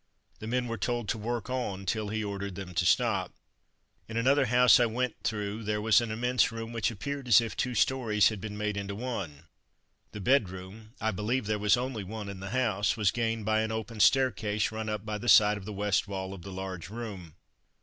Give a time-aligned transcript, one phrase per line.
[0.39, 3.35] The men were told to work on till he ordered them to stop.
[4.07, 7.55] In another house I went through there was an immense room which appeared as if
[7.55, 9.43] two stories had been made into one.
[10.11, 13.71] The bedroom I believe there was only one in the house was gained by an
[13.71, 17.35] open staircase, run up by the side of the west wall of the large room.